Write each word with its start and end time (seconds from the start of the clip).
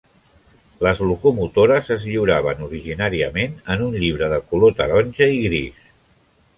Les 0.87 1.01
locomotores 1.09 1.91
es 1.97 2.07
lliuraven 2.11 2.65
originàriament 2.71 3.55
en 3.77 3.87
un 3.91 4.01
llibre 4.03 4.35
de 4.35 4.43
color 4.51 4.79
taronja 4.83 5.33
i 5.39 5.41
gris. 5.49 5.91